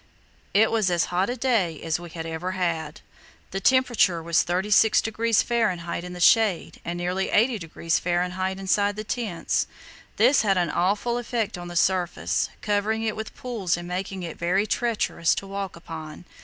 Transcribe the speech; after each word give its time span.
It 0.55 0.71
was 0.71 0.89
as 0.89 1.05
hot 1.13 1.29
a 1.29 1.35
day 1.37 1.79
as 1.83 1.99
we 1.99 2.09
had 2.09 2.25
ever 2.25 2.53
had. 2.53 3.01
The 3.51 3.59
temperature 3.59 4.23
was 4.23 4.43
36° 4.43 5.43
Fahr. 5.43 5.69
in 6.03 6.13
the 6.13 6.19
shade 6.19 6.81
and 6.83 6.97
nearly 6.97 7.27
80° 7.27 7.99
Fahr. 7.99 8.23
inside 8.49 8.95
the 8.95 9.03
tents. 9.03 9.67
This 10.15 10.41
had 10.41 10.57
an 10.57 10.71
awful 10.71 11.19
effect 11.19 11.55
on 11.55 11.67
the 11.67 11.75
surface, 11.75 12.49
covering 12.61 13.03
it 13.03 13.15
with 13.15 13.35
pools 13.35 13.77
and 13.77 13.87
making 13.87 14.23
it 14.23 14.39
very 14.39 14.65
treacherous 14.65 15.35
to 15.35 15.45
walk 15.45 15.75
upon. 15.75 16.25